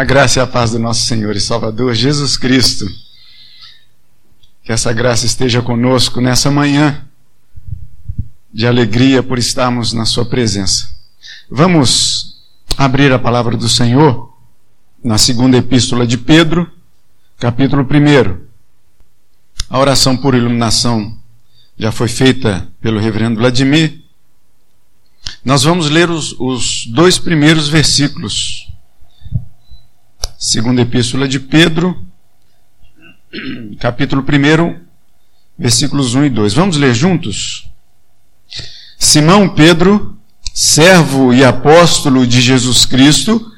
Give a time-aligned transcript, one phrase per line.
[0.00, 2.86] A graça e a paz do nosso Senhor e Salvador Jesus Cristo.
[4.64, 7.04] Que essa graça esteja conosco nessa manhã
[8.50, 10.88] de alegria por estarmos na Sua presença.
[11.50, 12.40] Vamos
[12.78, 14.34] abrir a palavra do Senhor
[15.04, 16.66] na segunda epístola de Pedro,
[17.38, 18.40] capítulo 1.
[19.68, 21.14] A oração por iluminação
[21.78, 24.00] já foi feita pelo reverendo Vladimir.
[25.44, 28.69] Nós vamos ler os, os dois primeiros versículos
[30.42, 32.02] Segunda Epístola de Pedro,
[33.78, 34.80] capítulo 1,
[35.58, 36.54] versículos 1 e 2.
[36.54, 37.68] Vamos ler juntos?
[38.98, 40.16] Simão Pedro,
[40.54, 43.52] servo e apóstolo de Jesus Cristo,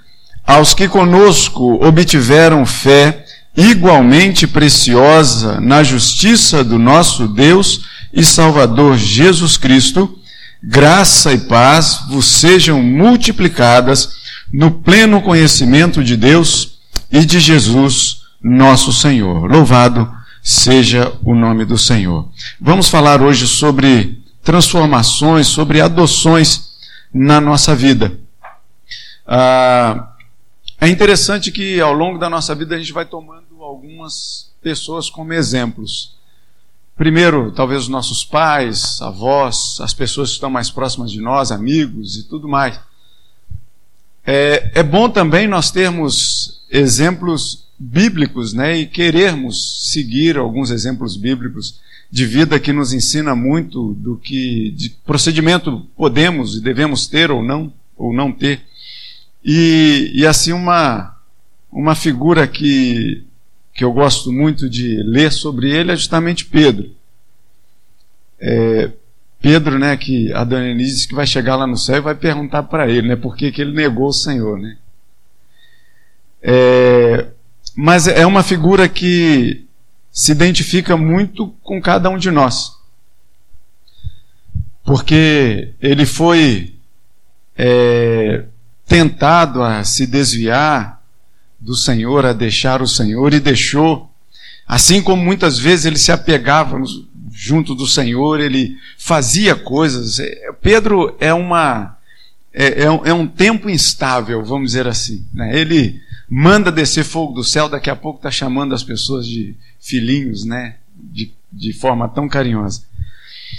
[0.44, 3.26] aos que conosco obtiveram fé
[3.56, 10.18] igualmente preciosa na justiça do nosso Deus e Salvador Jesus Cristo,
[10.60, 14.20] graça e paz vos sejam multiplicadas
[14.52, 16.71] no pleno conhecimento de Deus
[17.12, 19.44] e de Jesus, nosso Senhor.
[19.44, 20.10] Louvado
[20.42, 22.26] seja o nome do Senhor.
[22.58, 26.72] Vamos falar hoje sobre transformações, sobre adoções
[27.12, 28.18] na nossa vida.
[29.26, 30.08] Ah,
[30.80, 35.34] é interessante que ao longo da nossa vida a gente vai tomando algumas pessoas como
[35.34, 36.16] exemplos.
[36.96, 42.16] Primeiro, talvez os nossos pais, avós, as pessoas que estão mais próximas de nós, amigos
[42.16, 42.80] e tudo mais.
[44.24, 51.80] É, é bom também nós termos exemplos bíblicos, né, e querermos seguir alguns exemplos bíblicos
[52.10, 57.42] de vida que nos ensina muito do que de procedimento podemos e devemos ter ou
[57.42, 58.60] não ou não ter.
[59.44, 61.16] E, e assim uma
[61.72, 63.24] uma figura que
[63.74, 66.90] que eu gosto muito de ler sobre ele é justamente Pedro.
[68.38, 68.90] É,
[69.42, 72.62] Pedro, né, que a Denise disse que vai chegar lá no céu e vai perguntar
[72.62, 74.76] para ele, né, por que ele negou o Senhor, né?
[76.40, 77.26] É,
[77.74, 79.66] mas é uma figura que
[80.12, 82.76] se identifica muito com cada um de nós.
[84.84, 86.74] Porque ele foi
[87.56, 88.44] é,
[88.86, 91.02] tentado a se desviar
[91.58, 94.10] do Senhor, a deixar o Senhor, e deixou.
[94.66, 96.78] Assim como muitas vezes ele se apegava
[97.42, 100.20] junto do Senhor, ele fazia coisas.
[100.20, 101.98] É, Pedro é uma.
[102.54, 105.26] É, é, um, é um tempo instável, vamos dizer assim.
[105.34, 105.58] Né?
[105.58, 110.44] Ele manda descer fogo do céu, daqui a pouco está chamando as pessoas de filhinhos,
[110.44, 110.76] né?
[110.96, 112.84] De, de forma tão carinhosa.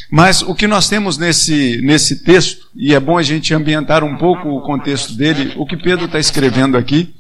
[0.09, 4.15] Mas o que nós temos nesse, nesse texto, e é bom a gente ambientar um
[4.15, 7.13] pouco o contexto dele, o que Pedro está escrevendo aqui,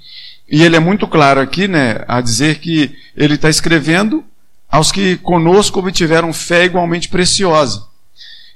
[0.49, 4.23] e ele é muito claro aqui, né, a dizer que ele está escrevendo
[4.73, 7.85] aos que conosco obtiveram fé igualmente preciosa.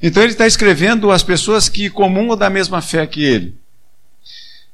[0.01, 3.55] Então ele está escrevendo às pessoas que comungam da mesma fé que ele.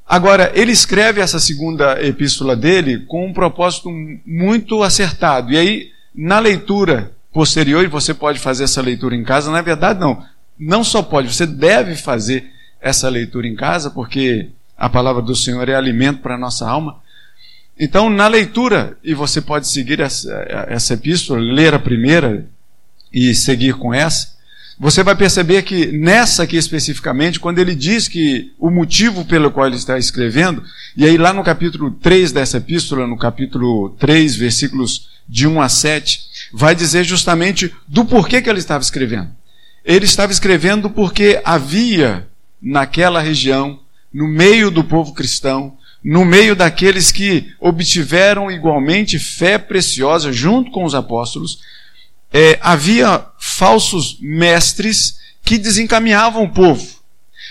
[0.07, 3.89] Agora, ele escreve essa segunda epístola dele com um propósito
[4.25, 5.51] muito acertado.
[5.51, 9.99] E aí, na leitura posterior, e você pode fazer essa leitura em casa, na verdade,
[9.99, 10.23] não.
[10.57, 12.49] Não só pode, você deve fazer
[12.79, 17.02] essa leitura em casa, porque a palavra do Senhor é alimento para a nossa alma.
[17.79, 20.31] Então, na leitura, e você pode seguir essa,
[20.69, 22.45] essa epístola, ler a primeira
[23.11, 24.34] e seguir com essa,
[24.79, 29.67] você vai perceber que nessa aqui especificamente, quando ele diz que o motivo pelo qual
[29.67, 30.63] ele está escrevendo,
[30.97, 35.69] e aí lá no capítulo 3 dessa epístola, no capítulo 3, versículos de 1 a
[35.69, 39.29] 7, vai dizer justamente do porquê que ele estava escrevendo.
[39.85, 42.28] Ele estava escrevendo porque havia
[42.62, 43.79] naquela região,
[44.13, 50.83] no meio do povo cristão, no meio daqueles que obtiveram igualmente fé preciosa junto com
[50.83, 51.59] os apóstolos,
[52.31, 56.85] é, havia falsos mestres que desencaminhavam o povo.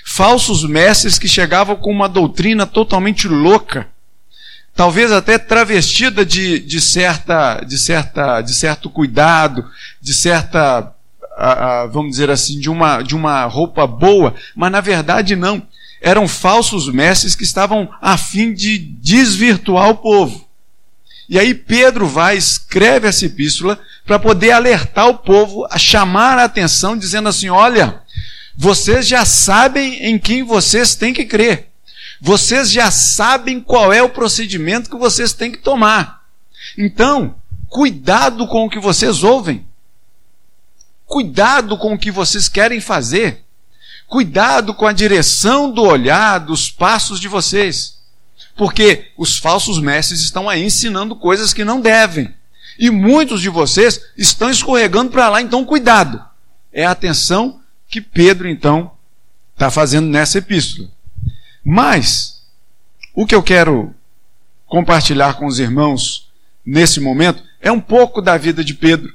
[0.04, 3.88] Falsos mestres que chegavam com uma doutrina totalmente louca,
[4.74, 9.64] talvez até travestida de, de, certa, de, certa, de certo cuidado,
[10.00, 10.92] de certa,
[11.92, 15.62] vamos dizer assim, de uma, de uma roupa boa, mas na verdade não.
[16.02, 20.49] Eram falsos mestres que estavam a fim de desvirtuar o povo.
[21.28, 26.44] E aí Pedro vai, escreve essa epístola para poder alertar o povo, a chamar a
[26.44, 28.02] atenção, dizendo assim: olha,
[28.56, 31.69] vocês já sabem em quem vocês têm que crer.
[32.20, 36.22] Vocês já sabem qual é o procedimento que vocês têm que tomar.
[36.76, 37.34] Então,
[37.69, 39.64] cuidado com o que vocês ouvem.
[41.06, 43.44] Cuidado com o que vocês querem fazer.
[44.12, 47.97] Cuidado com a direção do olhar, dos passos de vocês.
[48.55, 52.31] Porque os falsos mestres estão aí ensinando coisas que não devem.
[52.79, 56.23] E muitos de vocês estão escorregando para lá, então cuidado.
[56.70, 58.93] É a atenção que Pedro, então,
[59.55, 60.91] está fazendo nessa epístola.
[61.65, 62.43] Mas,
[63.15, 63.94] o que eu quero
[64.67, 66.31] compartilhar com os irmãos
[66.67, 69.11] nesse momento é um pouco da vida de Pedro.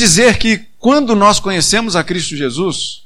[0.00, 3.02] Dizer que quando nós conhecemos a Cristo Jesus,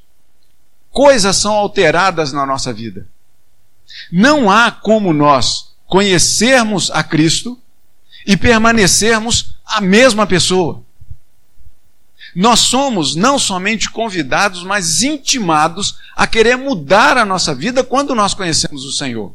[0.93, 3.09] coisas são alteradas na nossa vida.
[4.13, 7.61] Não há como nós conhecermos a Cristo
[8.25, 10.85] e permanecermos a mesma pessoa.
[12.33, 18.35] Nós somos não somente convidados, mas intimados a querer mudar a nossa vida quando nós
[18.35, 19.35] conhecemos o Senhor.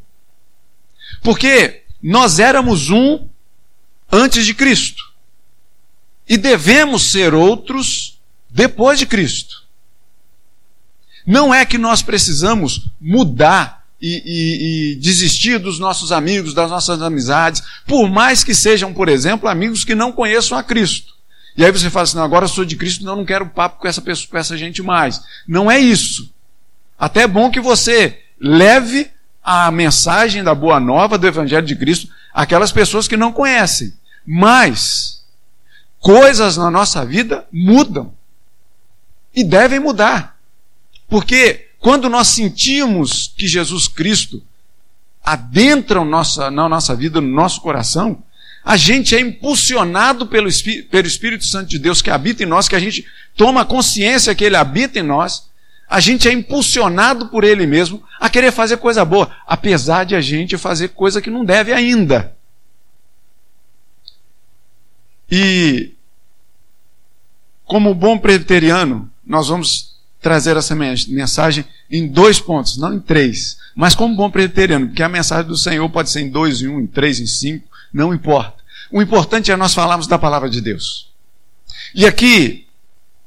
[1.21, 3.27] Porque nós éramos um
[4.09, 5.08] antes de Cristo.
[6.29, 9.63] E devemos ser outros depois de Cristo.
[11.25, 17.01] Não é que nós precisamos mudar e, e, e, desistir dos nossos amigos, das nossas
[17.01, 21.13] amizades, por mais que sejam, por exemplo, amigos que não conheçam a Cristo.
[21.57, 23.79] E aí você fala assim: não, agora eu sou de Cristo, não, não quero papo
[23.81, 25.21] com essa pessoa, com essa gente mais.
[25.47, 26.31] Não é isso.
[26.97, 29.09] Até é bom que você leve
[29.43, 33.93] a mensagem da boa nova do Evangelho de Cristo àquelas pessoas que não conhecem.
[34.25, 35.18] Mas
[35.99, 38.13] coisas na nossa vida mudam.
[39.35, 40.37] E devem mudar.
[41.07, 44.43] Porque quando nós sentimos que Jesus Cristo
[45.23, 48.23] adentra nossa, na nossa vida, no nosso coração,
[48.63, 50.49] a gente é impulsionado pelo,
[50.89, 53.05] pelo Espírito Santo de Deus que habita em nós, que a gente
[53.35, 55.49] toma consciência que Ele habita em nós,
[55.89, 60.21] a gente é impulsionado por Ele mesmo a querer fazer coisa boa, apesar de a
[60.21, 62.35] gente fazer coisa que não deve ainda.
[65.31, 65.93] E,
[67.65, 73.57] como bom presbiteriano, nós vamos trazer essa mensagem em dois pontos, não em três.
[73.75, 76.79] Mas como bom presbiteriano, porque a mensagem do Senhor pode ser em dois, em um,
[76.79, 78.55] em três, em cinco, não importa.
[78.91, 81.09] O importante é nós falarmos da palavra de Deus.
[81.93, 82.67] E aqui,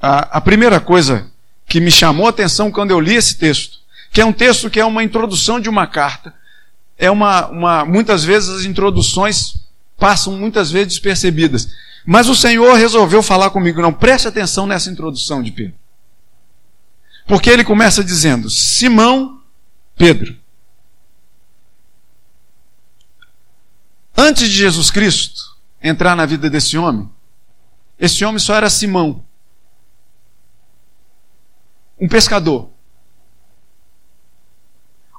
[0.00, 1.30] a, a primeira coisa
[1.66, 3.78] que me chamou a atenção quando eu li esse texto,
[4.10, 6.34] que é um texto que é uma introdução de uma carta,
[6.98, 9.54] é uma, uma muitas vezes as introduções
[9.98, 11.68] passam muitas vezes despercebidas.
[12.04, 15.74] Mas o Senhor resolveu falar comigo, não preste atenção nessa introdução de Pedro.
[17.26, 19.40] Porque ele começa dizendo: Simão
[19.96, 20.36] Pedro.
[24.16, 27.08] Antes de Jesus Cristo entrar na vida desse homem,
[27.98, 29.24] esse homem só era Simão,
[31.98, 32.68] um pescador.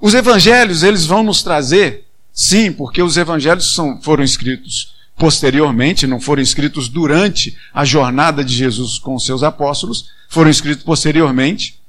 [0.02, 6.20] Os evangelhos, eles vão nos trazer, sim, porque os evangelhos são, foram escritos posteriormente, não
[6.20, 11.82] foram escritos durante a jornada de Jesus com os seus apóstolos, foram escritos posteriormente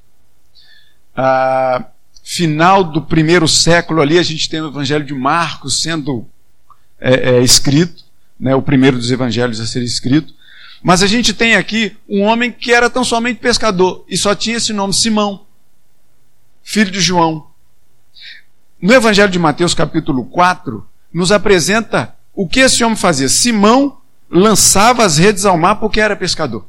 [1.16, 1.86] ah,
[2.22, 6.26] final do primeiro século ali, a gente tem o Evangelho de Marcos sendo
[7.00, 8.02] é, é, escrito,
[8.38, 10.34] né, o primeiro dos evangelhos a ser escrito.
[10.82, 14.56] Mas a gente tem aqui um homem que era tão somente pescador e só tinha
[14.56, 15.46] esse nome, Simão,
[16.62, 17.46] filho de João.
[18.80, 23.28] No Evangelho de Mateus, capítulo 4, nos apresenta o que esse homem fazia.
[23.28, 23.98] Simão
[24.30, 26.66] lançava as redes ao mar porque era pescador.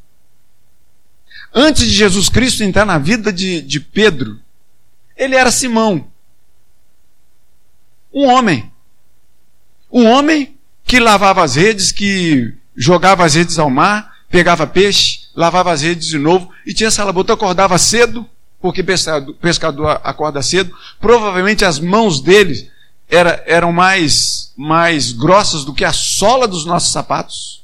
[1.53, 4.39] Antes de Jesus Cristo entrar na vida de, de Pedro,
[5.15, 6.07] ele era Simão.
[8.13, 8.71] Um homem.
[9.91, 15.71] Um homem que lavava as redes, que jogava as redes ao mar, pegava peixe, lavava
[15.71, 18.27] as redes de novo e tinha essa labuta, acordava cedo,
[18.59, 20.75] porque pescador acorda cedo.
[20.99, 22.69] Provavelmente as mãos dele
[23.09, 27.63] era, eram mais, mais grossas do que a sola dos nossos sapatos.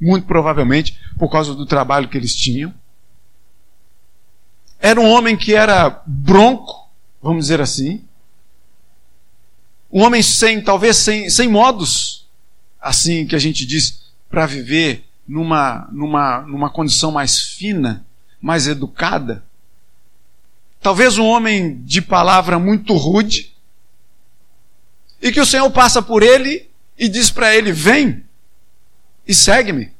[0.00, 2.72] Muito provavelmente por causa do trabalho que eles tinham.
[4.78, 6.88] Era um homem que era bronco,
[7.22, 8.02] vamos dizer assim.
[9.92, 12.26] Um homem sem, talvez sem, sem modos,
[12.80, 18.06] assim que a gente diz, para viver numa, numa, numa condição mais fina,
[18.40, 19.44] mais educada.
[20.80, 23.54] Talvez um homem de palavra muito rude,
[25.20, 28.24] e que o Senhor passa por ele e diz para ele: Vem
[29.26, 29.92] e segue-me.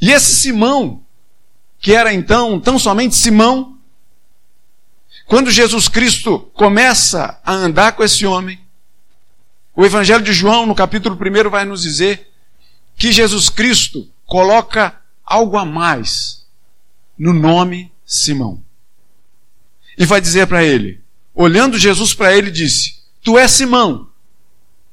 [0.00, 1.04] E esse Simão,
[1.78, 3.78] que era então tão somente Simão,
[5.26, 8.60] quando Jesus Cristo começa a andar com esse homem,
[9.74, 12.30] o Evangelho de João, no capítulo 1, vai nos dizer
[12.96, 16.46] que Jesus Cristo coloca algo a mais
[17.16, 18.62] no nome Simão.
[19.96, 21.00] E vai dizer para ele,
[21.34, 24.08] olhando Jesus para ele, disse: Tu és Simão.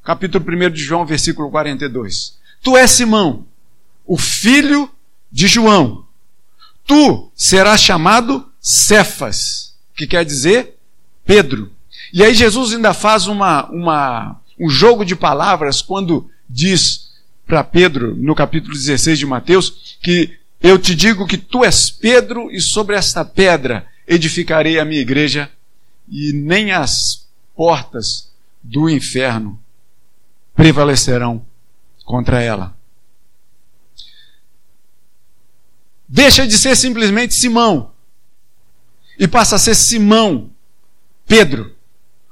[0.03, 2.37] Capítulo 1 de João, versículo 42.
[2.61, 3.45] Tu és Simão,
[4.05, 4.89] o filho
[5.31, 6.05] de João:
[6.85, 10.75] Tu serás chamado Cefas, que quer dizer
[11.25, 11.71] Pedro.
[12.11, 17.09] E aí Jesus ainda faz uma, uma, um jogo de palavras quando diz
[17.45, 22.51] para Pedro, no capítulo 16 de Mateus, que eu te digo que tu és Pedro
[22.51, 25.49] e sobre esta pedra edificarei a minha igreja
[26.09, 28.31] e nem as portas
[28.63, 29.61] do inferno
[30.55, 31.45] prevalecerão
[32.03, 32.75] contra ela.
[36.07, 37.91] Deixa de ser simplesmente Simão
[39.17, 40.49] e passa a ser Simão
[41.27, 41.75] Pedro.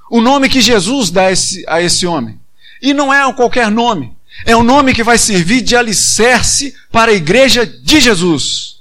[0.09, 2.39] O nome que Jesus dá a esse, a esse homem.
[2.81, 4.17] E não é qualquer nome.
[4.45, 8.76] É um nome que vai servir de alicerce para a igreja de Jesus.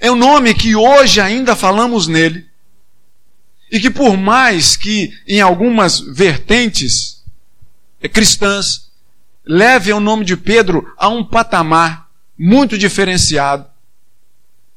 [0.00, 2.46] É um nome que hoje ainda falamos nele.
[3.70, 7.22] E que por mais que em algumas vertentes
[8.12, 8.90] cristãs
[9.44, 12.08] leve o nome de Pedro a um patamar
[12.38, 13.66] muito diferenciado,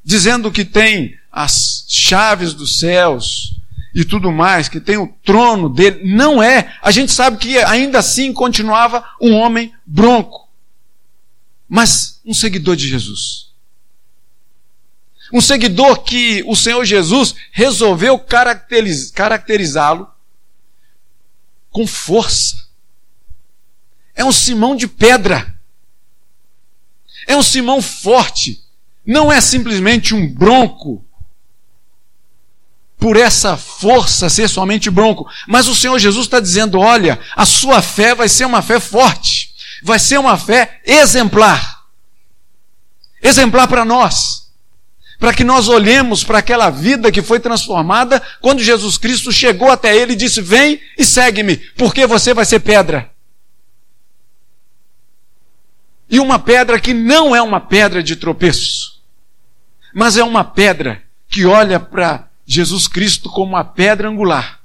[0.03, 3.59] dizendo que tem as chaves dos céus
[3.93, 6.01] e tudo mais, que tem o trono dele.
[6.03, 6.77] Não é.
[6.81, 10.49] A gente sabe que ainda assim continuava um homem bronco,
[11.67, 13.44] mas um seguidor de Jesus.
[15.33, 20.07] Um seguidor que o Senhor Jesus resolveu caracteriz, caracterizá-lo
[21.71, 22.65] com força.
[24.15, 25.53] É um Simão de pedra.
[27.27, 28.63] É um Simão forte.
[29.05, 31.05] Não é simplesmente um bronco
[32.97, 35.29] por essa força ser somente bronco.
[35.47, 39.53] Mas o Senhor Jesus está dizendo: olha, a sua fé vai ser uma fé forte,
[39.83, 41.83] vai ser uma fé exemplar.
[43.21, 44.44] Exemplar para nós.
[45.19, 49.95] Para que nós olhemos para aquela vida que foi transformada quando Jesus Cristo chegou até
[49.95, 53.11] ele e disse: Vem e segue-me, porque você vai ser pedra.
[56.09, 59.01] E uma pedra que não é uma pedra de tropeço,
[59.93, 64.61] mas é uma pedra que olha para Jesus Cristo como a pedra angular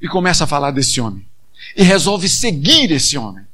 [0.00, 1.26] e começa a falar desse homem.
[1.76, 3.44] E resolve seguir esse homem.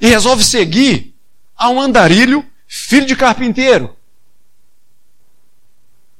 [0.00, 1.14] E resolve seguir
[1.56, 3.94] a um andarilho, filho de carpinteiro.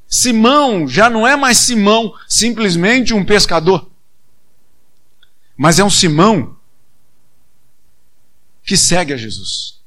[0.07, 3.91] Simão já não é mais Simão, simplesmente um pescador.
[5.57, 6.55] Mas é um Simão
[8.63, 9.81] que segue a Jesus.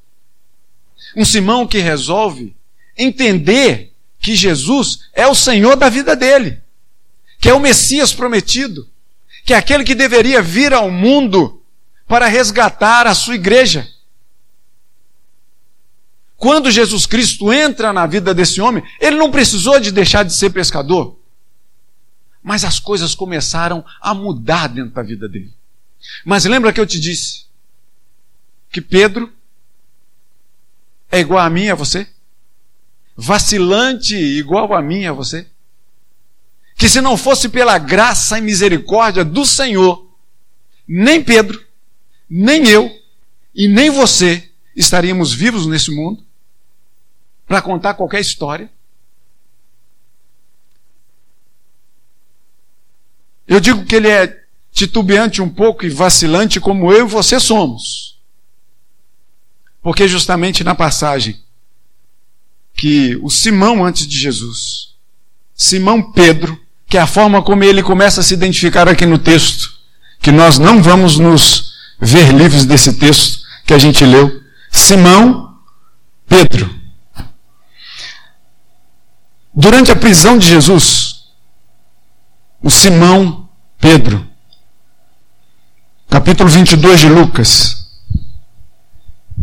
[1.15, 2.55] Um Simão que resolve
[2.97, 6.63] entender que Jesus é o Senhor da vida dele,
[7.39, 8.89] que é o Messias prometido,
[9.45, 11.61] que é aquele que deveria vir ao mundo
[12.07, 13.87] para resgatar a sua igreja.
[16.37, 20.49] Quando Jesus Cristo entra na vida desse homem, ele não precisou de deixar de ser
[20.49, 21.17] pescador.
[22.43, 25.53] Mas as coisas começaram a mudar dentro da vida dele.
[26.23, 27.45] Mas lembra que eu te disse
[28.69, 29.31] que Pedro
[31.11, 32.07] é igual a mim e a você?
[33.15, 35.47] vacilante igual a mim, a você?
[36.75, 40.05] Que se não fosse pela graça e misericórdia do Senhor,
[40.87, 41.63] nem Pedro,
[42.29, 42.91] nem eu
[43.53, 46.24] e nem você estaríamos vivos nesse mundo
[47.45, 48.69] para contar qualquer história.
[53.47, 58.19] Eu digo que ele é titubeante um pouco e vacilante como eu e você somos.
[59.81, 61.39] Porque justamente na passagem
[62.73, 64.95] que o Simão antes de Jesus,
[65.53, 69.75] Simão Pedro, que é a forma como ele começa a se identificar aqui no texto,
[70.19, 74.41] que nós não vamos nos ver livres desse texto que a gente leu.
[74.71, 75.57] Simão
[76.27, 76.84] Pedro.
[79.55, 81.27] Durante a prisão de Jesus,
[82.61, 83.47] o Simão
[83.79, 84.27] Pedro,
[86.09, 87.87] capítulo 22 de Lucas,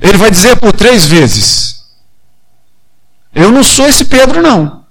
[0.01, 1.83] ele vai dizer por três vezes:
[3.35, 4.85] eu não sou esse Pedro, não.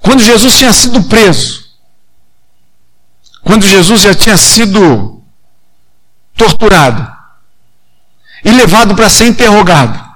[0.00, 1.68] Quando Jesus tinha sido preso,
[3.42, 5.22] quando Jesus já tinha sido
[6.34, 7.10] torturado
[8.44, 10.07] e levado para ser interrogado,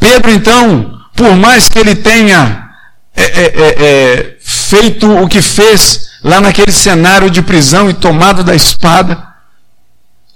[0.00, 2.70] Pedro, então, por mais que ele tenha
[3.14, 8.42] é, é, é, é feito o que fez lá naquele cenário de prisão e tomado
[8.42, 9.28] da espada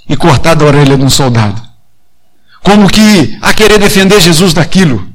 [0.08, 1.60] e cortado a orelha de um soldado,
[2.62, 5.08] como que a querer defender Jesus daquilo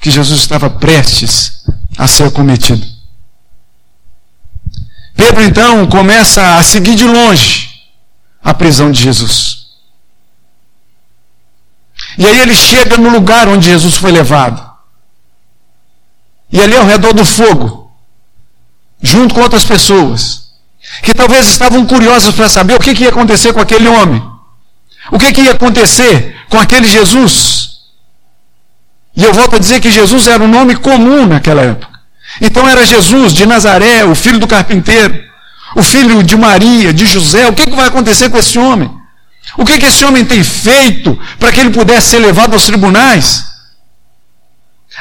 [0.00, 1.64] que Jesus estava prestes
[1.96, 2.84] a ser cometido.
[5.14, 7.70] Pedro então começa a seguir de longe
[8.42, 9.53] a prisão de Jesus.
[12.16, 14.62] E aí ele chega no lugar onde Jesus foi levado.
[16.52, 17.90] E ali ao redor do fogo,
[19.02, 20.44] junto com outras pessoas,
[21.02, 24.22] que talvez estavam curiosas para saber o que, que ia acontecer com aquele homem.
[25.10, 27.70] O que, que ia acontecer com aquele Jesus.
[29.16, 31.98] E eu volto a dizer que Jesus era um nome comum naquela época.
[32.40, 35.22] Então era Jesus de Nazaré, o filho do carpinteiro,
[35.74, 37.48] o filho de Maria, de José.
[37.48, 38.90] O que, que vai acontecer com esse homem?
[39.56, 43.44] O que, que esse homem tem feito para que ele pudesse ser levado aos tribunais?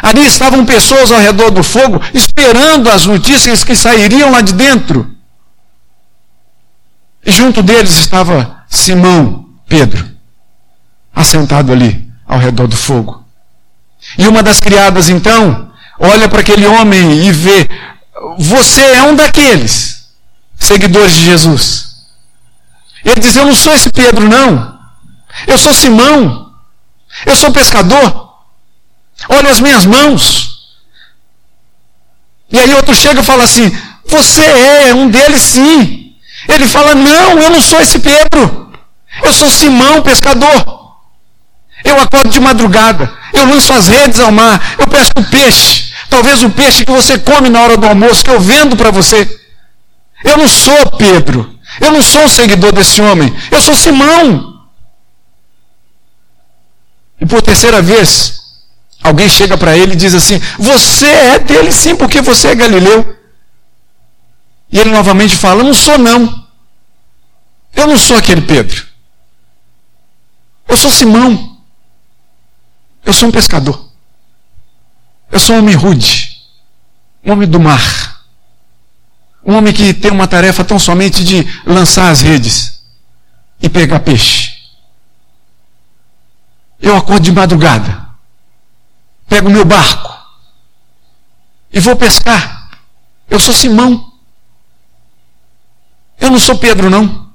[0.01, 5.15] Ali estavam pessoas ao redor do fogo, esperando as notícias que sairiam lá de dentro.
[7.25, 10.05] E junto deles estava Simão, Pedro,
[11.15, 13.23] assentado ali ao redor do fogo.
[14.17, 17.69] E uma das criadas então olha para aquele homem e vê:
[18.38, 20.07] Você é um daqueles
[20.59, 21.92] seguidores de Jesus.
[23.03, 24.79] Ele diz: Eu não sou esse Pedro, não.
[25.48, 26.51] Eu sou Simão.
[27.25, 28.33] Eu sou pescador.
[29.29, 30.53] Olha as minhas mãos.
[32.51, 36.15] E aí outro chega e fala assim: Você é um deles, sim.
[36.48, 38.72] Ele fala: Não, eu não sou esse Pedro.
[39.22, 40.83] Eu sou Simão, pescador.
[41.83, 45.91] Eu acordo de madrugada, eu lanço as redes ao mar, eu pesco peixe.
[46.10, 49.27] Talvez o peixe que você come na hora do almoço, que eu vendo para você.
[50.24, 51.52] Eu não sou Pedro.
[51.80, 53.34] Eu não sou um seguidor desse homem.
[53.51, 54.68] Eu sou Simão.
[57.20, 58.42] E por terceira vez,
[59.01, 63.18] alguém chega para ele e diz assim: Você é dele sim, porque você é Galileu.
[64.74, 66.48] E ele novamente fala: não sou, não.
[67.75, 68.88] Eu não sou aquele Pedro.
[70.68, 71.60] Eu sou Simão.
[73.06, 73.89] Eu sou um pescador.
[75.32, 76.42] Eu sou um homem rude.
[77.24, 78.02] Um homem do mar.
[79.53, 82.81] Um homem que tem uma tarefa tão somente de lançar as redes
[83.62, 84.51] e pegar peixe.
[86.81, 88.03] Eu acordo de madrugada,
[89.29, 90.12] pego meu barco
[91.72, 92.72] e vou pescar.
[93.29, 94.12] Eu sou Simão.
[96.19, 97.31] Eu não sou Pedro, não.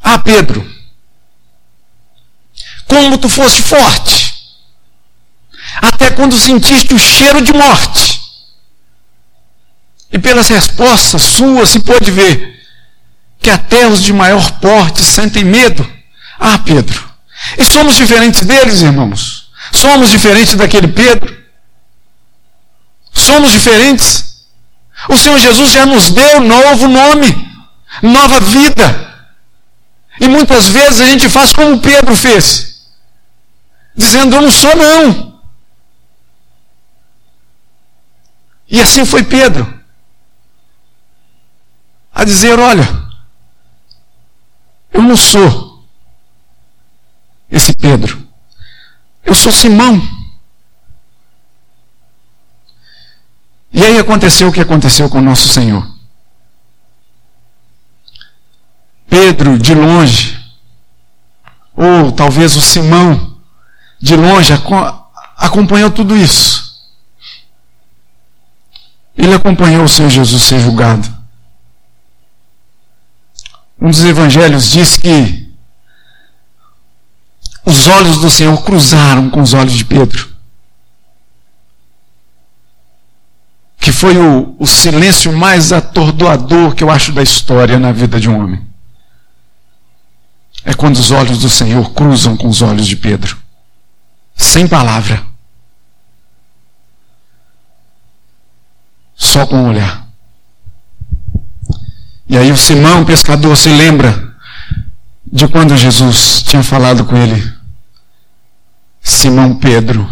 [0.00, 0.64] Ah, Pedro,
[2.86, 4.32] como tu foste forte,
[5.82, 8.09] até quando sentiste o cheiro de morte.
[10.12, 12.60] E pelas respostas suas se pode ver
[13.40, 15.86] que até os de maior porte sentem medo.
[16.38, 17.08] Ah, Pedro,
[17.56, 19.50] e somos diferentes deles, irmãos.
[19.72, 21.38] Somos diferentes daquele Pedro.
[23.12, 24.44] Somos diferentes.
[25.08, 27.48] O Senhor Jesus já nos deu novo nome,
[28.02, 29.08] nova vida.
[30.20, 32.70] E muitas vezes a gente faz como Pedro fez
[33.96, 35.40] dizendo: Eu não sou, não.
[38.68, 39.79] E assim foi Pedro
[42.20, 42.86] a dizer: Olha,
[44.92, 45.82] eu não sou
[47.50, 48.28] esse Pedro,
[49.24, 49.98] eu sou Simão.
[53.72, 55.88] E aí aconteceu o que aconteceu com o nosso Senhor.
[59.08, 60.38] Pedro, de longe,
[61.74, 63.38] ou talvez o Simão,
[63.98, 64.52] de longe
[65.38, 66.84] acompanhou tudo isso.
[69.16, 71.19] Ele acompanhou o Senhor Jesus ser julgado.
[73.80, 75.50] Um dos evangelhos diz que
[77.64, 80.28] os olhos do Senhor cruzaram com os olhos de Pedro.
[83.78, 88.28] Que foi o, o silêncio mais atordoador que eu acho da história na vida de
[88.28, 88.66] um homem.
[90.64, 93.40] É quando os olhos do Senhor cruzam com os olhos de Pedro
[94.40, 95.24] sem palavra.
[99.14, 100.09] Só com o olhar.
[102.30, 104.32] E aí o Simão, pescador, se lembra
[105.32, 107.52] de quando Jesus tinha falado com ele:
[109.02, 110.08] Simão Pedro,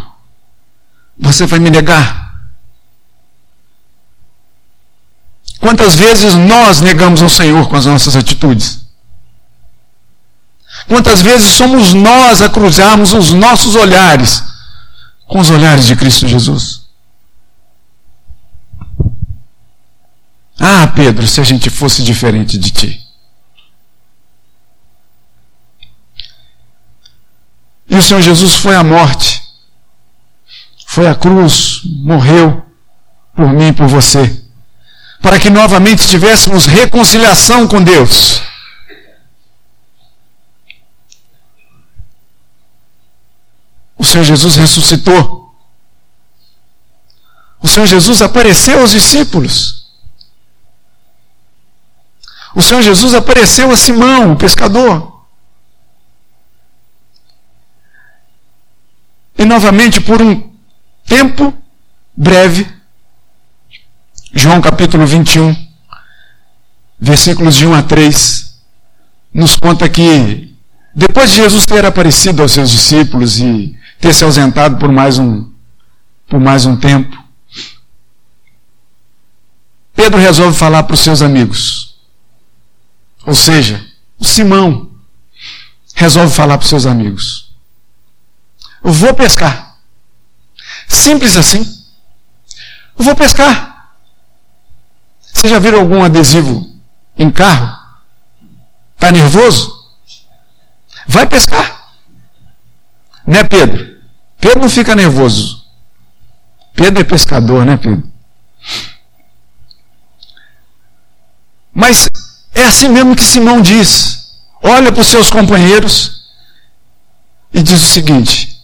[1.17, 2.27] você vai me negar?
[5.61, 8.81] Quantas vezes nós negamos ao Senhor com as nossas atitudes?
[10.89, 14.43] Quantas vezes somos nós a cruzarmos os nossos olhares
[15.29, 16.88] com os olhares de Cristo Jesus?
[20.59, 23.09] Ah, Pedro, se a gente fosse diferente de ti.
[27.89, 29.43] E o Senhor Jesus foi à morte,
[30.87, 32.63] foi à cruz, morreu
[33.35, 34.45] por mim e por você,
[35.23, 38.43] para que novamente tivéssemos reconciliação com Deus.
[43.97, 45.55] O Senhor Jesus ressuscitou.
[47.61, 49.78] O Senhor Jesus apareceu aos discípulos.
[52.59, 55.23] O Senhor Jesus apareceu a Simão, o pescador.
[59.39, 60.51] E novamente, por um
[61.07, 61.57] tempo
[62.17, 62.67] breve,
[64.35, 65.55] João capítulo 21,
[66.99, 68.61] versículos de 1 a 3,
[69.33, 70.53] nos conta que,
[70.93, 75.49] depois de Jesus ter aparecido aos seus discípulos e ter se ausentado por mais um,
[76.27, 77.17] por mais um tempo.
[79.95, 81.88] Pedro resolve falar para os seus amigos.
[83.29, 83.87] Ou seja,
[84.19, 84.91] o Simão
[85.95, 87.55] resolve falar para seus amigos.
[88.83, 89.77] Vou pescar.
[90.89, 91.63] Simples assim.
[92.97, 93.93] Vou pescar.
[95.21, 96.75] Você já viram algum adesivo
[97.19, 97.79] em carro?
[98.95, 99.77] Está nervoso?
[101.07, 101.93] Vai pescar.
[103.27, 104.01] Né, Pedro?
[104.41, 105.67] Pedro não fica nervoso.
[106.73, 108.11] Pedro é pescador, né, Pedro?
[111.75, 112.09] Mas
[112.69, 114.37] assim mesmo que Simão diz.
[114.63, 116.29] Olha para os seus companheiros
[117.53, 118.63] e diz o seguinte: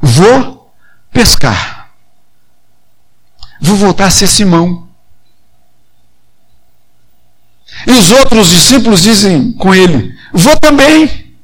[0.00, 0.72] Vou
[1.12, 1.90] pescar.
[3.60, 4.88] Vou voltar a ser Simão.
[7.86, 11.34] E os outros discípulos dizem com ele: Vou também.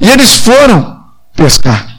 [0.00, 1.04] E eles foram
[1.34, 1.98] pescar.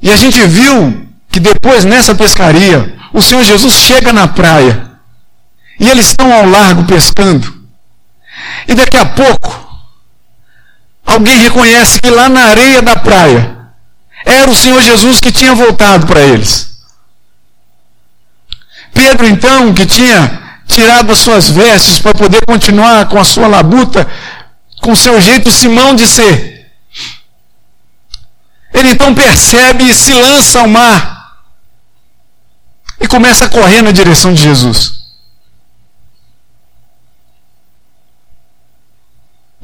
[0.00, 4.87] E a gente viu que depois nessa pescaria, o Senhor Jesus chega na praia
[5.78, 7.56] e eles estão ao largo pescando.
[8.66, 9.68] E daqui a pouco,
[11.06, 13.58] alguém reconhece que lá na areia da praia
[14.24, 16.78] era o Senhor Jesus que tinha voltado para eles.
[18.92, 24.06] Pedro, então, que tinha tirado as suas vestes para poder continuar com a sua labuta,
[24.80, 26.70] com seu jeito Simão de ser.
[28.72, 31.36] Ele então percebe e se lança ao mar
[33.00, 34.97] e começa a correr na direção de Jesus.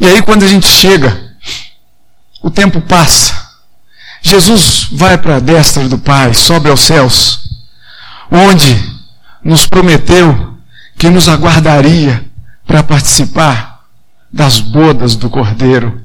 [0.04, 1.34] E aí, quando a gente chega,
[2.42, 3.34] o tempo passa,
[4.20, 7.40] Jesus vai para a destra do Pai, sobe aos céus,
[8.30, 8.76] onde
[9.42, 10.58] nos prometeu
[10.98, 12.22] que nos aguardaria
[12.66, 13.82] para participar
[14.30, 16.02] das bodas do Cordeiro,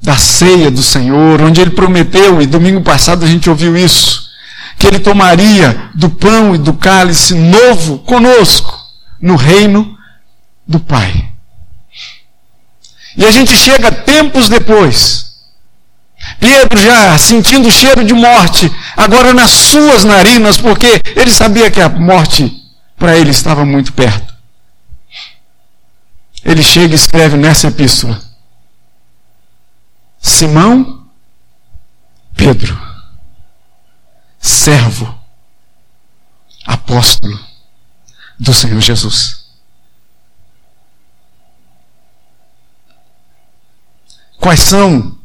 [0.00, 4.26] da ceia do Senhor, onde ele prometeu, e domingo passado a gente ouviu isso,
[4.78, 8.74] que ele tomaria do pão e do cálice novo conosco
[9.20, 9.98] no reino
[10.66, 11.35] do Pai.
[13.16, 15.26] E a gente chega tempos depois.
[16.40, 21.80] Pedro já sentindo o cheiro de morte, agora nas suas narinas, porque ele sabia que
[21.80, 22.52] a morte
[22.96, 24.34] para ele estava muito perto.
[26.44, 28.20] Ele chega e escreve nessa epístola:
[30.20, 31.06] Simão
[32.34, 32.86] Pedro
[34.46, 35.18] servo,
[36.64, 37.38] apóstolo
[38.38, 39.45] do Senhor Jesus.
[44.46, 45.18] Quais são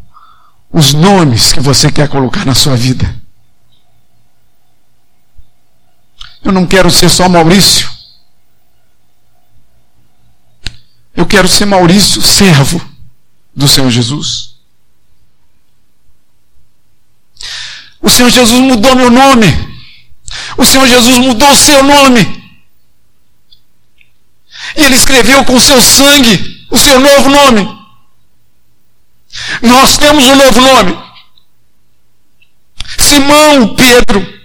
[0.74, 3.22] os nomes que você quer colocar na sua vida?
[6.44, 7.88] Eu não quero ser só Maurício.
[11.16, 12.82] Eu quero ser Maurício, servo
[13.56, 14.56] do Senhor Jesus.
[18.02, 19.46] O Senhor Jesus mudou meu nome.
[20.58, 22.22] O Senhor Jesus mudou o seu nome.
[24.76, 27.81] E ele escreveu com seu sangue o seu novo nome.
[29.62, 31.12] Nós temos um novo nome.
[33.00, 34.40] Simão Pedro,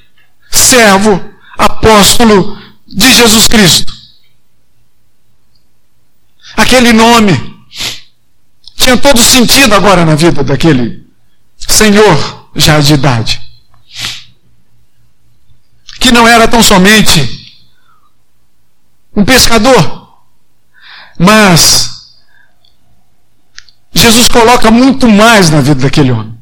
[0.50, 3.92] servo, apóstolo de Jesus Cristo.
[6.56, 7.56] Aquele nome
[8.76, 11.06] tinha todo sentido agora na vida daquele
[11.56, 13.46] Senhor já de idade
[16.06, 17.64] que não era tão somente
[19.14, 20.20] um pescador,
[21.18, 21.95] mas
[24.06, 26.34] Jesus coloca muito mais na vida daquele homem.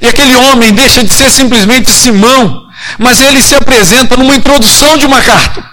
[0.00, 5.06] E aquele homem deixa de ser simplesmente Simão, mas ele se apresenta numa introdução de
[5.06, 5.64] uma carta,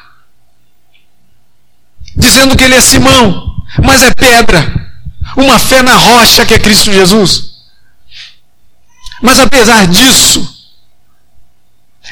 [2.16, 4.90] dizendo que ele é Simão, mas é pedra,
[5.36, 7.52] uma fé na rocha que é Cristo Jesus.
[9.22, 10.70] Mas apesar disso,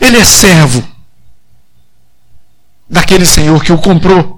[0.02, 0.86] ele é servo
[2.90, 4.31] daquele Senhor que o comprou.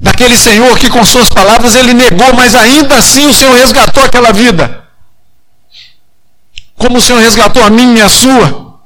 [0.00, 4.32] Daquele Senhor que, com suas palavras, ele negou, mas ainda assim o Senhor resgatou aquela
[4.32, 4.82] vida.
[6.74, 8.80] Como o Senhor resgatou a minha e a sua.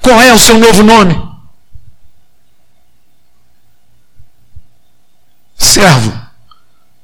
[0.00, 1.28] Qual é o seu novo nome?
[5.58, 6.18] Servo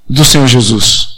[0.09, 1.09] do Senhor Jesus.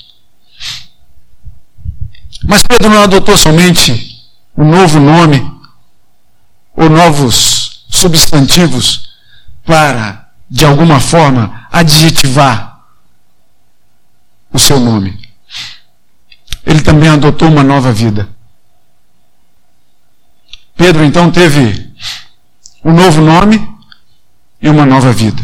[2.42, 5.56] Mas Pedro não adotou somente um novo nome
[6.74, 9.10] ou novos substantivos
[9.64, 12.80] para, de alguma forma, adjetivar
[14.52, 15.18] o seu nome.
[16.64, 18.28] Ele também adotou uma nova vida.
[20.76, 21.92] Pedro então teve
[22.84, 23.66] um novo nome
[24.60, 25.42] e uma nova vida.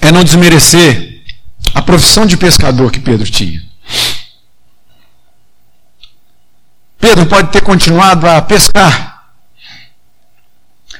[0.00, 1.22] É não desmerecer
[1.74, 3.62] a profissão de pescador que Pedro tinha.
[7.02, 9.24] Pedro pode ter continuado a pescar,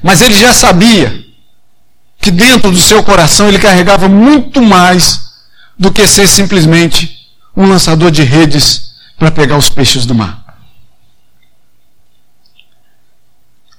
[0.02, 1.24] mas ele já sabia
[2.20, 5.32] que dentro do seu coração ele carregava muito mais
[5.78, 10.42] do que ser simplesmente um lançador de redes para pegar os peixes do mar.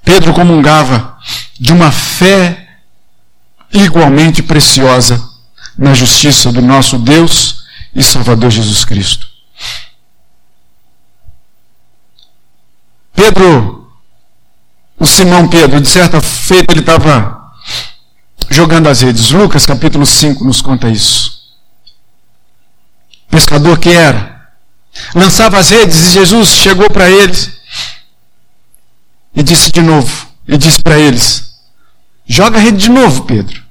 [0.01, 1.17] Pedro comungava
[1.59, 2.69] de uma fé
[3.69, 5.21] igualmente preciosa
[5.77, 9.32] na justiça do nosso Deus e Salvador Jesus Cristo.
[13.13, 13.91] Pedro,
[14.99, 17.54] o Simão Pedro, de certa feita ele estava
[18.49, 19.32] jogando as redes.
[19.32, 21.43] Lucas capítulo 5 nos conta isso.
[23.30, 24.49] Pescador que era,
[25.15, 27.52] lançava as redes e Jesus chegou para eles
[29.36, 31.56] e disse de novo, e disse para eles:
[32.26, 33.63] Joga a rede de novo, Pedro.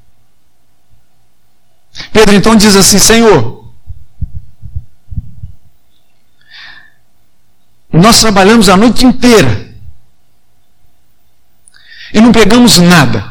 [2.13, 3.62] Pedro então diz assim: Senhor,
[7.93, 9.75] nós trabalhamos a noite inteira
[12.13, 13.31] e não pegamos nada.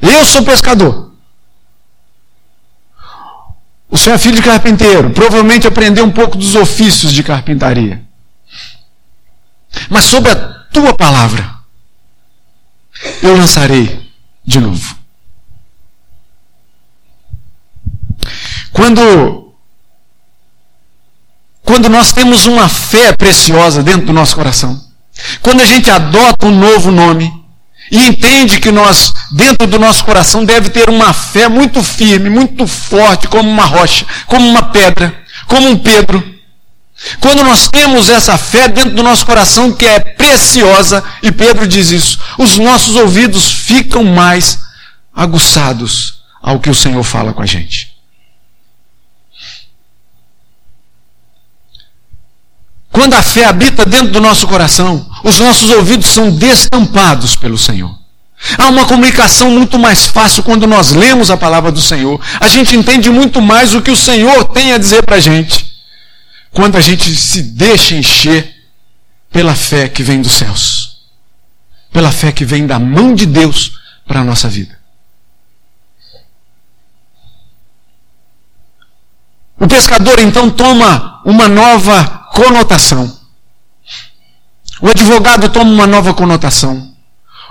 [0.00, 1.10] Eu sou pescador.
[3.88, 8.02] O senhor é filho de carpinteiro, provavelmente aprendeu um pouco dos ofícios de carpintaria.
[9.88, 10.36] Mas sob a
[10.72, 11.56] tua palavra,
[13.20, 14.10] eu lançarei
[14.44, 14.96] de novo.
[18.72, 19.49] Quando,
[21.70, 24.76] quando nós temos uma fé preciosa dentro do nosso coração,
[25.40, 27.32] quando a gente adota um novo nome,
[27.92, 32.66] e entende que nós, dentro do nosso coração, deve ter uma fé muito firme, muito
[32.66, 36.20] forte, como uma rocha, como uma pedra, como um Pedro.
[37.20, 41.92] Quando nós temos essa fé dentro do nosso coração que é preciosa, e Pedro diz
[41.92, 44.58] isso, os nossos ouvidos ficam mais
[45.14, 47.89] aguçados ao que o Senhor fala com a gente.
[52.92, 57.96] Quando a fé habita dentro do nosso coração, os nossos ouvidos são destampados pelo Senhor.
[58.58, 62.20] Há uma comunicação muito mais fácil quando nós lemos a palavra do Senhor.
[62.40, 65.66] A gente entende muito mais o que o Senhor tem a dizer para a gente.
[66.50, 68.56] Quando a gente se deixa encher
[69.30, 70.96] pela fé que vem dos céus.
[71.92, 74.79] Pela fé que vem da mão de Deus para a nossa vida.
[79.60, 82.02] O pescador então toma uma nova
[82.34, 83.20] conotação.
[84.80, 86.94] O advogado toma uma nova conotação.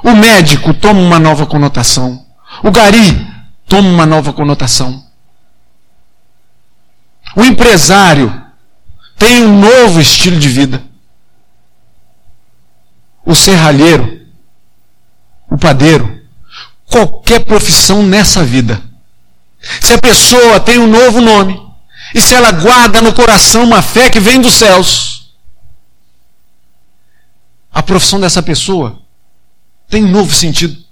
[0.03, 2.25] O médico toma uma nova conotação.
[2.63, 3.27] O gari
[3.67, 5.05] toma uma nova conotação.
[7.35, 8.43] O empresário
[9.15, 10.81] tem um novo estilo de vida.
[13.23, 14.25] O serralheiro,
[15.47, 16.21] o padeiro,
[16.87, 18.81] qualquer profissão nessa vida.
[19.79, 21.68] Se a pessoa tem um novo nome,
[22.13, 25.33] e se ela guarda no coração uma fé que vem dos céus,
[27.71, 29.01] a profissão dessa pessoa
[29.87, 30.83] tem um novo sentido.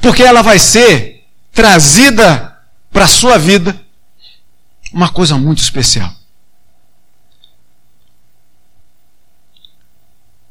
[0.00, 2.58] Porque ela vai ser trazida
[2.90, 3.78] para a sua vida
[4.92, 6.12] uma coisa muito especial.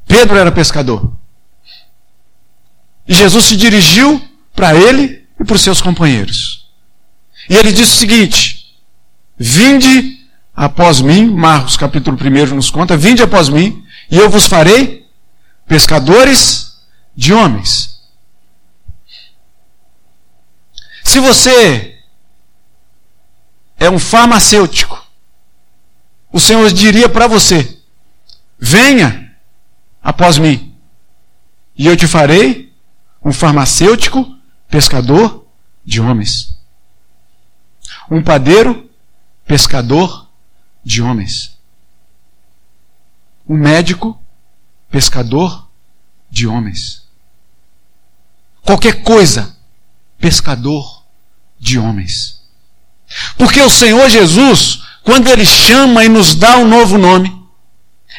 [0.06, 1.12] Pedro era pescador.
[3.08, 4.22] E Jesus se dirigiu
[4.54, 6.68] para ele e para os seus companheiros.
[7.48, 8.63] E ele disse o seguinte:
[9.36, 15.06] Vinde após mim, Marcos capítulo 1 nos conta, vinde após mim, e eu vos farei
[15.66, 16.76] pescadores
[17.16, 18.00] de homens.
[21.02, 21.98] Se você
[23.78, 25.04] é um farmacêutico,
[26.32, 27.78] o Senhor diria para você:
[28.58, 29.32] venha
[30.02, 30.74] após mim,
[31.76, 32.72] e eu te farei
[33.24, 34.36] um farmacêutico
[34.68, 35.46] pescador
[35.84, 36.56] de homens.
[38.10, 38.90] Um padeiro
[39.46, 40.26] pescador
[40.82, 41.56] de homens.
[43.48, 44.18] Um médico,
[44.90, 45.68] pescador
[46.30, 47.02] de homens.
[48.62, 49.54] Qualquer coisa,
[50.18, 51.02] pescador
[51.58, 52.40] de homens.
[53.36, 57.30] Porque o Senhor Jesus, quando Ele chama e nos dá um novo nome,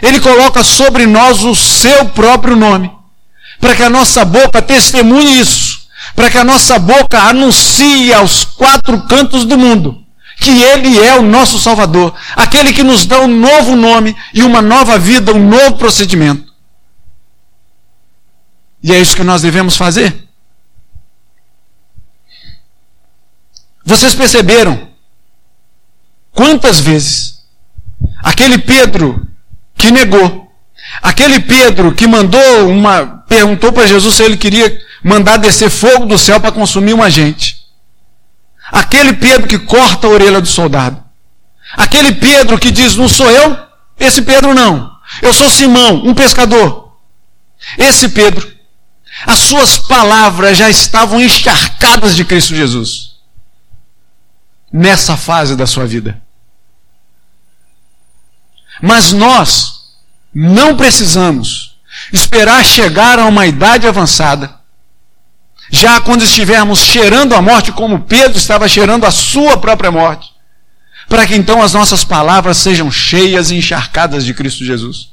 [0.01, 2.91] Ele coloca sobre nós o seu próprio nome,
[3.59, 9.01] para que a nossa boca testemunhe isso, para que a nossa boca anuncie aos quatro
[9.07, 10.04] cantos do mundo
[10.45, 14.62] que Ele é o nosso Salvador, aquele que nos dá um novo nome e uma
[14.62, 16.53] nova vida, um novo procedimento.
[18.84, 20.27] E é isso que nós devemos fazer.
[23.84, 24.88] Vocês perceberam
[26.31, 27.41] quantas vezes
[28.23, 29.27] aquele Pedro
[29.75, 30.53] que negou,
[31.01, 36.19] aquele Pedro que mandou uma, perguntou para Jesus se ele queria mandar descer fogo do
[36.19, 37.64] céu para consumir uma gente.
[38.71, 41.04] Aquele Pedro que corta a orelha do soldado.
[41.73, 43.58] Aquele Pedro que diz: Não sou eu,
[43.99, 44.95] esse Pedro não.
[45.21, 46.97] Eu sou Simão, um pescador.
[47.78, 48.54] Esse Pedro
[49.25, 53.15] As suas palavras já estavam encharcadas de Cristo Jesus.
[54.71, 56.21] Nessa fase da sua vida.
[58.82, 59.86] Mas nós
[60.34, 61.78] não precisamos
[62.12, 64.60] esperar chegar a uma idade avançada,
[65.69, 70.30] já quando estivermos cheirando a morte, como Pedro estava cheirando a sua própria morte,
[71.08, 75.10] para que então as nossas palavras sejam cheias e encharcadas de Cristo Jesus.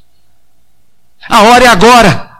[1.29, 2.31] A hora é agora.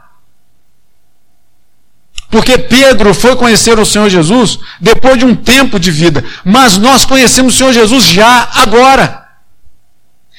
[2.29, 7.05] Porque Pedro foi conhecer o Senhor Jesus depois de um tempo de vida, mas nós
[7.05, 9.23] conhecemos o Senhor Jesus já agora.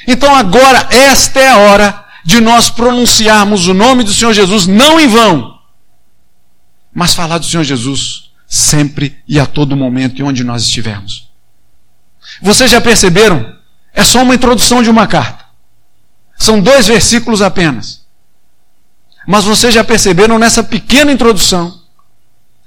[0.07, 4.99] Então agora, esta é a hora de nós pronunciarmos o nome do Senhor Jesus, não
[4.99, 5.54] em vão,
[6.95, 11.29] mas falar do Senhor Jesus sempre e a todo momento e onde nós estivermos.
[12.41, 13.57] Vocês já perceberam?
[13.93, 15.45] É só uma introdução de uma carta.
[16.37, 18.05] São dois versículos apenas.
[19.27, 21.83] Mas vocês já perceberam nessa pequena introdução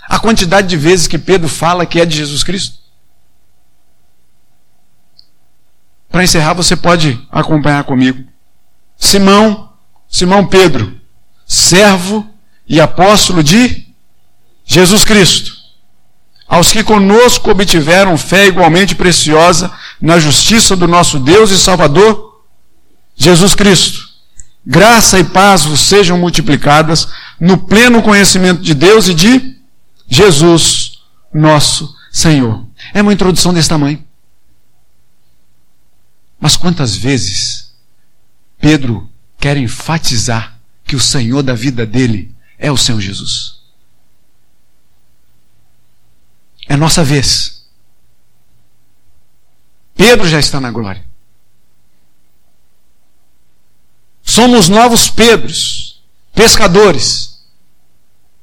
[0.02, 2.78] a quantidade de vezes que Pedro fala que é de Jesus Cristo?
[6.10, 8.26] Para encerrar, você pode acompanhar comigo.
[8.98, 9.72] Simão,
[10.10, 11.00] Simão Pedro,
[11.46, 12.28] servo
[12.68, 13.87] e apóstolo de
[14.68, 15.56] Jesus Cristo,
[16.46, 22.44] aos que conosco obtiveram fé igualmente preciosa na justiça do nosso Deus e Salvador,
[23.16, 24.06] Jesus Cristo.
[24.66, 27.08] Graça e paz vos sejam multiplicadas
[27.40, 29.58] no pleno conhecimento de Deus e de
[30.06, 31.00] Jesus,
[31.34, 32.66] nosso Senhor.
[32.94, 34.04] É uma introdução desse tamanho.
[36.38, 37.74] Mas quantas vezes
[38.60, 43.57] Pedro quer enfatizar que o Senhor da vida dele é o Senhor Jesus?
[46.68, 47.66] É nossa vez.
[49.96, 51.06] Pedro já está na glória.
[54.24, 56.02] Somos novos Pedros,
[56.34, 57.42] pescadores,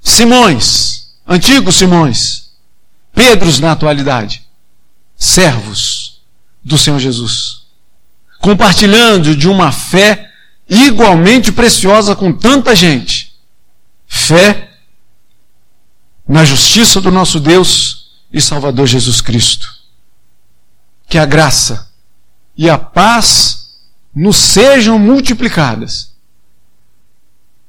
[0.01, 2.51] Simões, antigos Simões,
[3.13, 4.47] Pedros na atualidade,
[5.17, 6.23] servos
[6.65, 7.65] do Senhor Jesus
[8.45, 10.31] compartilhando de uma fé
[10.69, 13.35] igualmente preciosa com tanta gente.
[14.07, 14.69] Fé
[16.29, 18.04] na justiça do nosso Deus
[18.35, 19.73] e Salvador Jesus Cristo.
[21.09, 21.89] Que a graça
[22.57, 23.79] e a paz
[24.13, 26.13] nos sejam multiplicadas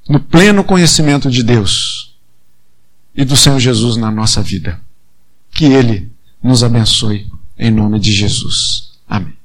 [0.09, 2.15] no pleno conhecimento de Deus
[3.15, 4.81] e do Senhor Jesus na nossa vida.
[5.51, 8.91] Que Ele nos abençoe em nome de Jesus.
[9.07, 9.44] Amém.